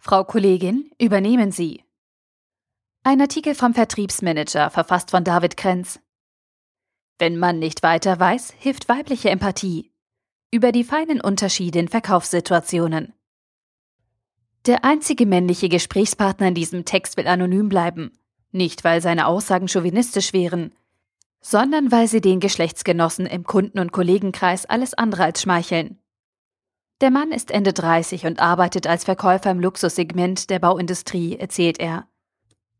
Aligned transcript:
Frau 0.00 0.22
Kollegin, 0.22 0.90
übernehmen 1.00 1.50
Sie. 1.50 1.84
Ein 3.02 3.20
Artikel 3.20 3.54
vom 3.54 3.74
Vertriebsmanager, 3.74 4.70
verfasst 4.70 5.10
von 5.10 5.24
David 5.24 5.56
Krenz. 5.56 5.98
Wenn 7.18 7.36
man 7.36 7.58
nicht 7.58 7.82
weiter 7.82 8.18
weiß, 8.18 8.54
hilft 8.58 8.88
weibliche 8.88 9.30
Empathie. 9.30 9.90
Über 10.52 10.70
die 10.70 10.84
feinen 10.84 11.20
Unterschiede 11.20 11.80
in 11.80 11.88
Verkaufssituationen. 11.88 13.12
Der 14.66 14.84
einzige 14.84 15.26
männliche 15.26 15.68
Gesprächspartner 15.68 16.48
in 16.48 16.54
diesem 16.54 16.84
Text 16.84 17.16
will 17.16 17.26
anonym 17.26 17.68
bleiben. 17.68 18.12
Nicht, 18.52 18.84
weil 18.84 19.02
seine 19.02 19.26
Aussagen 19.26 19.66
chauvinistisch 19.66 20.32
wären, 20.32 20.72
sondern 21.40 21.90
weil 21.90 22.06
sie 22.06 22.20
den 22.20 22.38
Geschlechtsgenossen 22.38 23.26
im 23.26 23.44
Kunden- 23.44 23.80
und 23.80 23.92
Kollegenkreis 23.92 24.64
alles 24.64 24.94
andere 24.94 25.24
als 25.24 25.42
schmeicheln. 25.42 25.98
Der 27.00 27.12
Mann 27.12 27.30
ist 27.30 27.52
Ende 27.52 27.72
30 27.72 28.26
und 28.26 28.40
arbeitet 28.40 28.88
als 28.88 29.04
Verkäufer 29.04 29.52
im 29.52 29.60
Luxussegment 29.60 30.50
der 30.50 30.58
Bauindustrie, 30.58 31.36
erzählt 31.36 31.78
er. 31.78 32.08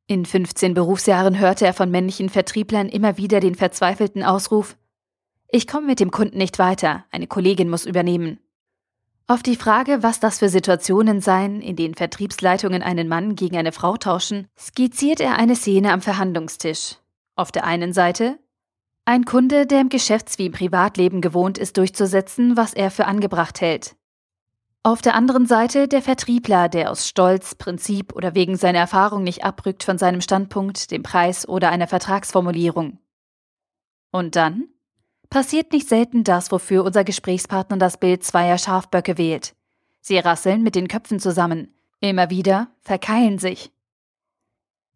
In 0.08 0.24
15 0.26 0.74
Berufsjahren 0.74 1.38
hörte 1.38 1.66
er 1.66 1.72
von 1.74 1.90
männlichen 1.90 2.28
Vertrieblern 2.28 2.88
immer 2.88 3.16
wieder 3.16 3.38
den 3.38 3.54
verzweifelten 3.54 4.24
Ausruf 4.24 4.76
Ich 5.48 5.68
komme 5.68 5.86
mit 5.86 6.00
dem 6.00 6.10
Kunden 6.10 6.38
nicht 6.38 6.58
weiter, 6.58 7.04
eine 7.12 7.28
Kollegin 7.28 7.68
muss 7.68 7.86
übernehmen. 7.86 8.40
Auf 9.28 9.42
die 9.42 9.56
Frage, 9.56 10.02
was 10.02 10.18
das 10.18 10.40
für 10.40 10.48
Situationen 10.48 11.20
seien, 11.20 11.60
in 11.60 11.76
denen 11.76 11.94
Vertriebsleitungen 11.94 12.82
einen 12.82 13.06
Mann 13.06 13.36
gegen 13.36 13.56
eine 13.56 13.72
Frau 13.72 13.96
tauschen, 13.98 14.48
skizziert 14.58 15.20
er 15.20 15.36
eine 15.36 15.54
Szene 15.54 15.92
am 15.92 16.00
Verhandlungstisch. 16.00 16.96
Auf 17.36 17.52
der 17.52 17.64
einen 17.64 17.92
Seite 17.92 18.38
ein 19.04 19.24
Kunde, 19.24 19.66
der 19.66 19.80
im 19.80 19.90
Geschäfts- 19.90 20.38
wie 20.38 20.46
im 20.46 20.52
Privatleben 20.52 21.20
gewohnt 21.20 21.56
ist, 21.56 21.76
durchzusetzen, 21.76 22.56
was 22.56 22.74
er 22.74 22.90
für 22.90 23.06
angebracht 23.06 23.60
hält. 23.60 23.97
Auf 24.82 25.02
der 25.02 25.14
anderen 25.14 25.46
Seite 25.46 25.88
der 25.88 26.02
Vertriebler, 26.02 26.68
der 26.68 26.90
aus 26.90 27.08
Stolz, 27.08 27.54
Prinzip 27.54 28.14
oder 28.14 28.34
wegen 28.34 28.56
seiner 28.56 28.78
Erfahrung 28.78 29.22
nicht 29.22 29.44
abrückt 29.44 29.84
von 29.84 29.98
seinem 29.98 30.20
Standpunkt, 30.20 30.90
dem 30.90 31.02
Preis 31.02 31.48
oder 31.48 31.70
einer 31.70 31.88
Vertragsformulierung. 31.88 32.98
Und 34.10 34.36
dann 34.36 34.68
passiert 35.30 35.72
nicht 35.72 35.88
selten 35.88 36.24
das, 36.24 36.50
wofür 36.52 36.84
unser 36.84 37.04
Gesprächspartner 37.04 37.76
das 37.76 37.98
Bild 37.98 38.24
zweier 38.24 38.56
Schafböcke 38.56 39.18
wählt. 39.18 39.54
Sie 40.00 40.18
rasseln 40.18 40.62
mit 40.62 40.74
den 40.74 40.88
Köpfen 40.88 41.20
zusammen, 41.20 41.74
immer 42.00 42.30
wieder 42.30 42.68
verkeilen 42.80 43.38
sich, 43.38 43.72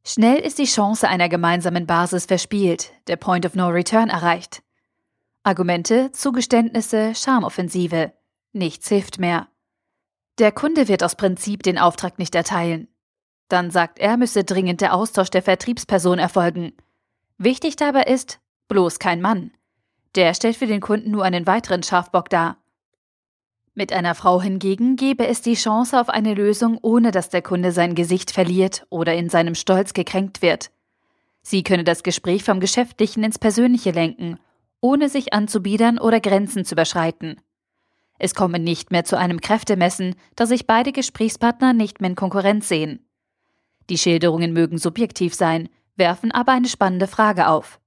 Schnell 0.05 0.39
ist 0.39 0.58
die 0.58 0.64
Chance 0.64 1.08
einer 1.08 1.28
gemeinsamen 1.28 1.86
Basis 1.86 2.27
verspielt, 2.27 2.92
der 3.06 3.17
Point 3.17 3.46
of 3.46 3.55
No 3.55 3.69
Return 3.69 4.08
erreicht. 4.08 4.62
Argumente, 5.44 6.11
Zugeständnisse, 6.11 7.14
Charmoffensive. 7.14 8.12
Nichts 8.52 8.89
hilft 8.89 9.20
mehr. 9.20 9.46
Der 10.38 10.52
Kunde 10.52 10.88
wird 10.88 11.05
aus 11.05 11.16
Prinzip 11.16 11.62
den 11.62 11.78
Auftrag 11.78 12.19
nicht 12.19 12.34
erteilen. 12.34 12.88
Dann 13.48 13.70
sagt 13.70 13.98
er, 13.98 14.16
müsse 14.16 14.44
dringend 14.44 14.80
der 14.80 14.94
Austausch 14.94 15.28
der 15.28 15.42
Vertriebsperson 15.42 16.19
erfolgen. 16.19 16.72
Wichtig 17.36 17.77
dabei 17.77 18.05
ist, 18.05 18.41
bloß 18.69 18.98
kein 18.98 19.20
Mann. 19.20 19.52
Der 20.14 20.33
stellt 20.34 20.56
für 20.56 20.66
den 20.66 20.80
Kunden 20.80 21.11
nur 21.11 21.24
einen 21.24 21.47
weiteren 21.47 21.83
Schafbock 21.83 22.30
dar. 22.30 22.56
Mit 23.74 23.92
einer 23.92 24.14
Frau 24.14 24.41
hingegen 24.41 24.97
gäbe 24.97 25.27
es 25.27 25.41
die 25.41 25.55
Chance 25.55 25.98
auf 25.98 26.08
eine 26.08 26.34
Lösung, 26.34 26.78
ohne 26.83 27.11
dass 27.11 27.30
der 27.30 27.42
Kunde 27.42 27.72
sein 27.72 27.94
Gesicht 27.94 28.30
verliert 28.30 28.86
oder 28.91 29.14
in 29.14 29.28
seinem 29.28 29.55
Stolz 29.55 29.94
gekränkt 29.94 30.42
wird. 30.42 30.70
Sie 31.42 31.62
könne 31.62 31.84
das 31.84 32.02
Gespräch 32.02 32.44
vom 32.44 32.61
Geschäftlichen 32.61 33.24
ins 33.24 33.39
Persönliche 33.39 33.91
lenken, 33.91 34.39
ohne 34.80 35.08
sich 35.08 35.33
anzubiedern 35.33 35.98
oder 35.98 36.20
Grenzen 36.20 36.64
zu 36.64 36.74
überschreiten. 36.74 37.41
Es 38.18 38.34
komme 38.34 38.58
nicht 38.58 38.90
mehr 38.90 39.05
zu 39.05 39.18
einem 39.18 39.40
Kräftemessen, 39.40 40.14
da 40.36 40.46
sich 40.46 40.67
beide 40.67 40.92
Gesprächspartner 40.92 41.73
nicht 41.73 42.00
mehr 42.00 42.11
in 42.11 42.17
Konkurrenz 42.17 42.68
sehen. 42.68 43.08
Die 43.90 43.98
Schilderungen 43.98 44.52
mögen 44.52 44.78
subjektiv 44.78 45.34
sein, 45.34 45.68
werfen 45.96 46.30
aber 46.30 46.52
eine 46.52 46.68
spannende 46.68 47.06
Frage 47.06 47.48
auf. 47.48 47.80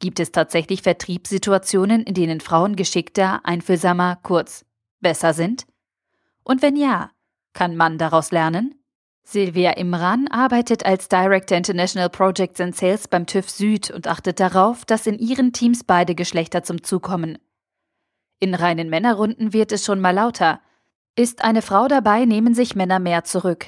Gibt 0.00 0.20
es 0.20 0.32
tatsächlich 0.32 0.82
Vertriebssituationen, 0.82 2.02
in 2.02 2.14
denen 2.14 2.40
Frauen 2.40 2.76
geschickter, 2.76 3.40
einfühlsamer, 3.44 4.18
kurz 4.22 4.64
besser 5.00 5.32
sind? 5.32 5.66
Und 6.42 6.62
wenn 6.62 6.76
ja, 6.76 7.10
kann 7.52 7.76
man 7.76 7.96
daraus 7.96 8.30
lernen? 8.30 8.74
Silvia 9.22 9.70
Imran 9.72 10.28
arbeitet 10.28 10.84
als 10.84 11.08
Director 11.08 11.56
International 11.56 12.10
Projects 12.10 12.60
and 12.60 12.76
Sales 12.76 13.08
beim 13.08 13.24
TÜV 13.24 13.48
Süd 13.48 13.90
und 13.90 14.06
achtet 14.06 14.38
darauf, 14.38 14.84
dass 14.84 15.06
in 15.06 15.18
ihren 15.18 15.54
Teams 15.54 15.82
beide 15.84 16.14
Geschlechter 16.14 16.62
zum 16.62 16.82
Zug 16.82 17.02
kommen. 17.02 17.38
In 18.40 18.54
reinen 18.54 18.90
Männerrunden 18.90 19.52
wird 19.52 19.72
es 19.72 19.84
schon 19.84 20.00
mal 20.00 20.10
lauter. 20.10 20.60
Ist 21.16 21.44
eine 21.44 21.62
Frau 21.62 21.88
dabei, 21.88 22.24
nehmen 22.24 22.54
sich 22.54 22.74
Männer 22.74 22.98
mehr 22.98 23.24
zurück. 23.24 23.66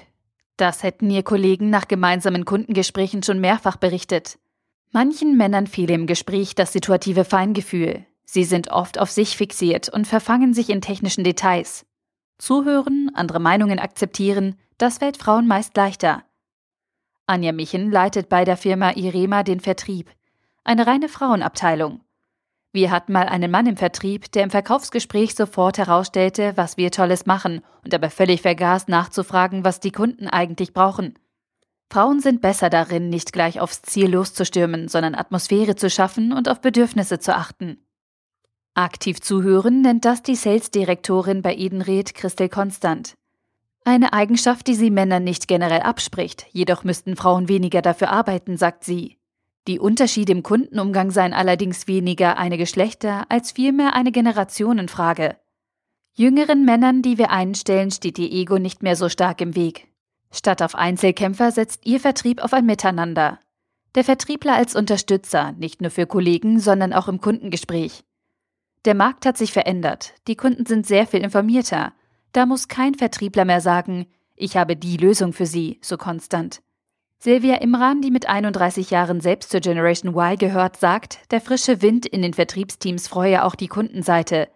Das 0.57 0.83
hätten 0.83 1.11
ihr 1.11 1.23
Kollegen 1.23 1.71
nach 1.71 1.87
gemeinsamen 1.89 2.45
Kundengesprächen 2.45 3.23
schon 3.23 3.41
mehrfach 3.41 3.77
berichtet. 3.77 4.39
Manchen 4.93 5.37
Männern 5.37 5.67
fehle 5.67 5.95
im 5.95 6.07
Gespräch 6.07 6.55
das 6.55 6.73
situative 6.73 7.25
Feingefühl. 7.25 8.07
Sie 8.25 8.45
sind 8.45 8.71
oft 8.71 8.99
auf 8.99 9.11
sich 9.11 9.37
fixiert 9.37 9.89
und 9.89 10.07
verfangen 10.07 10.55
sich 10.55 10.71
in 10.71 10.81
technischen 10.81 11.25
Details. 11.25 11.87
Zuhören, 12.39 13.11
andere 13.15 13.39
Meinungen 13.39 13.79
akzeptieren, 13.79 14.57
das 14.79 14.99
fällt 14.99 15.17
Frauen 15.17 15.47
meist 15.47 15.77
leichter. 15.77 16.25
Anja 17.27 17.53
Michen 17.53 17.91
leitet 17.91 18.29
bei 18.29 18.45
der 18.45 18.57
Firma 18.57 18.93
Irema 18.93 19.43
den 19.43 19.61
Vertrieb, 19.61 20.11
eine 20.65 20.87
reine 20.87 21.09
Frauenabteilung. 21.09 22.01
Wir 22.77 22.91
hatten 22.91 23.15
mal 23.15 23.27
einen 23.27 23.51
Mann 23.51 23.65
im 23.65 23.79
Vertrieb, 23.79 24.31
der 24.33 24.43
im 24.43 24.51
Verkaufsgespräch 24.51 25.35
sofort 25.35 25.79
herausstellte, 25.79 26.53
was 26.57 26.77
wir 26.77 26.91
Tolles 26.91 27.25
machen 27.25 27.63
und 27.83 27.95
dabei 27.95 28.11
völlig 28.11 28.43
vergaß 28.43 28.89
nachzufragen, 28.89 29.65
was 29.65 29.81
die 29.81 29.93
Kunden 29.93 30.29
eigentlich 30.29 30.75
brauchen. 30.75 31.15
Frauen 31.91 32.21
sind 32.21 32.43
besser 32.43 32.69
darin, 32.69 33.09
nicht 33.09 33.33
gleich 33.33 33.61
aufs 33.61 33.81
Ziel 33.81 34.11
loszustürmen, 34.11 34.89
sondern 34.89 35.15
Atmosphäre 35.15 35.75
zu 35.77 35.89
schaffen 35.89 36.35
und 36.35 36.51
auf 36.51 36.61
Bedürfnisse 36.61 37.19
zu 37.19 37.35
achten. 37.35 37.79
Aktiv 38.75 39.23
zuhören 39.23 39.81
nennt 39.81 40.05
das 40.05 40.23
die 40.23 40.37
Sales-Direktorin 40.37 41.41
bei 41.41 41.57
Edenred 41.57 42.15
Christel 42.15 42.51
Konstant. 42.51 43.15
Eine 43.87 44.13
Eigenschaft, 44.13 44.67
die 44.67 44.75
sie 44.75 44.91
Männern 44.91 45.25
nicht 45.25 45.49
generell 45.49 45.81
abspricht, 45.81 46.45
jedoch 46.53 46.85
müssten 46.85 47.17
Frauen 47.17 47.49
weniger 47.49 47.81
dafür 47.81 48.11
arbeiten, 48.11 48.59
sagt 48.59 48.85
sie. 48.85 49.17
Die 49.67 49.81
Unterschiede 49.81 50.33
im 50.33 50.45
Kundenumgang 50.45 51.11
seien 51.11 51.35
allerdings 51.35 51.89
weniger 51.89 52.39
eine 52.39 52.57
Geschlechter- 52.57 53.27
als 53.29 53.51
vielmehr 53.53 53.95
eine 53.95 54.13
Generationenfrage. 54.13 55.37
Jüngeren 56.15 56.65
Männern, 56.65 57.03
die 57.03 57.19
wir 57.19 57.31
einstellen, 57.31 57.91
steht 57.91 58.19
ihr 58.19 58.31
Ego 58.31 58.59
nicht 58.59 58.83
mehr 58.83 58.95
so 58.97 59.09
stark 59.09 59.41
im 59.41 59.57
Weg. 59.57 59.89
Statt 60.31 60.63
auf 60.63 60.75
Einzelkämpfer 60.75 61.51
setzt 61.51 61.85
ihr 61.85 61.99
Vertrieb 61.99 62.43
auf 62.43 62.53
ein 62.53 62.65
Miteinander. 62.65 63.41
Der 63.97 64.05
Vertriebler 64.05 64.55
als 64.55 64.77
Unterstützer, 64.77 65.53
nicht 65.53 65.81
nur 65.81 65.91
für 65.91 66.07
Kollegen, 66.07 66.61
sondern 66.61 66.93
auch 66.93 67.09
im 67.09 67.21
Kundengespräch. 67.21 68.05
Der 68.85 68.95
Markt 68.95 69.27
hat 69.27 69.37
sich 69.37 69.53
verändert, 69.53 70.15
die 70.29 70.37
Kunden 70.37 70.65
sind 70.65 70.87
sehr 70.87 71.07
viel 71.07 71.21
informierter. 71.21 71.93
Da 72.33 72.47
muss 72.47 72.69
kein 72.69 72.95
Vertriebler 72.95 73.45
mehr 73.45 73.61
sagen, 73.61 74.07
ich 74.37 74.57
habe 74.57 74.77
die 74.77 74.97
Lösung 74.97 75.33
für 75.33 75.47
Sie, 75.47 75.81
so 75.83 75.97
konstant. 75.97 76.63
Silvia 77.19 77.57
Imran, 77.57 78.03
die 78.03 78.11
mit 78.11 78.29
31 78.29 78.91
Jahren 78.91 79.21
selbst 79.21 79.51
zur 79.51 79.61
Generation 79.61 80.15
Y 80.15 80.37
gehört, 80.37 80.77
sagt, 80.77 81.21
der 81.31 81.41
frische 81.41 81.81
Wind 81.83 82.07
in 82.07 82.23
den 82.23 82.35
Vertriebsteams 82.35 83.09
freue 83.09 83.45
auch 83.45 83.55
die 83.55 83.69
Kundenseite. 83.69 84.49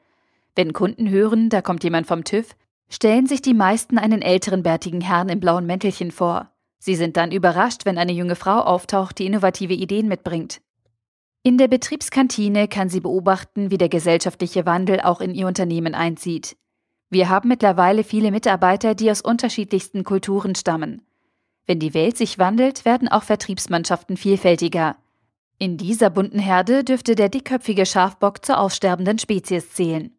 Wenn 0.55 0.73
Kunden 0.73 1.09
hören, 1.09 1.49
da 1.49 1.63
kommt 1.63 1.85
jemand 1.85 2.07
vom 2.07 2.23
TÜV, 2.23 2.55
stellen 2.91 3.27
sich 3.27 3.41
die 3.41 3.55
meisten 3.55 3.99
einen 3.99 4.21
älteren 4.21 4.63
bärtigen 4.63 5.01
Herrn 5.01 5.31
im 5.31 5.41
blauen 5.41 5.65
Mäntelchen 5.65 6.11
vor. 6.11 6.51
Sie 6.79 6.97
sind 6.97 7.17
dann 7.17 7.33
überrascht, 7.33 7.87
wenn 7.87 7.99
eine 7.99 8.13
junge 8.13 8.37
Frau 8.37 8.61
auftaucht, 8.61 9.19
die 9.19 9.27
innovative 9.27 9.75
Ideen 9.75 10.09
mitbringt. 10.09 10.61
In 11.43 11.57
der 11.57 11.69
Betriebskantine 11.69 12.69
kann 12.69 12.91
sie 12.91 13.01
beobachten, 13.01 13.71
wie 13.71 13.79
der 13.79 13.89
gesellschaftliche 13.89 14.67
Wandel 14.67 15.01
auch 15.01 15.23
in 15.23 15.35
ihr 15.35 15.47
Unternehmen 15.47 15.95
einzieht. 15.95 16.57
Wir 17.09 17.29
haben 17.29 17.49
mittlerweile 17.49 18.05
viele 18.05 18.31
Mitarbeiter, 18.31 18.95
die 18.95 19.11
aus 19.11 19.23
unterschiedlichsten 19.23 20.05
Kulturen 20.05 20.55
stammen. 20.55 21.03
Wenn 21.71 21.79
die 21.79 21.95
Welt 21.95 22.17
sich 22.17 22.37
wandelt, 22.41 22.85
werden 22.85 23.07
auch 23.07 23.23
Vertriebsmannschaften 23.23 24.17
vielfältiger. 24.17 24.97
In 25.57 25.77
dieser 25.77 26.11
bunten 26.11 26.41
Herde 26.41 26.83
dürfte 26.83 27.15
der 27.15 27.29
dickköpfige 27.29 27.87
Schafbock 27.87 28.45
zur 28.45 28.59
aussterbenden 28.59 29.21
Spezies 29.21 29.73
zählen. 29.73 30.19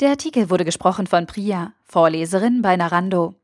Der 0.00 0.10
Artikel 0.10 0.50
wurde 0.50 0.66
gesprochen 0.66 1.06
von 1.06 1.26
Priya, 1.26 1.72
Vorleserin 1.84 2.60
bei 2.60 2.76
Narando. 2.76 3.41